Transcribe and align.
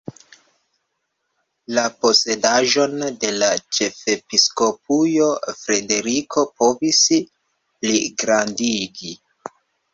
La 1.77 1.83
posedaĵon 2.05 2.97
de 3.25 3.29
la 3.43 3.51
ĉefepiskopujo 3.79 5.29
Frederiko 5.61 6.49
povis 6.65 7.05
pligrandigi. 7.19 9.17